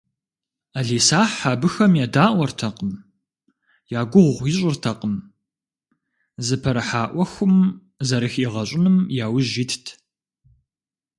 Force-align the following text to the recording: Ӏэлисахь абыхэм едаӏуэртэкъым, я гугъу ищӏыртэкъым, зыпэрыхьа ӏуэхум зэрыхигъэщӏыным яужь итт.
Ӏэлисахь 0.71 1.39
абыхэм 1.51 1.93
едаӏуэртэкъым, 2.05 2.93
я 3.99 4.01
гугъу 4.11 4.47
ищӏыртэкъым, 4.51 5.15
зыпэрыхьа 6.45 7.03
ӏуэхум 7.11 7.55
зэрыхигъэщӏыным 8.07 8.97
яужь 9.25 9.53
итт. 9.63 9.85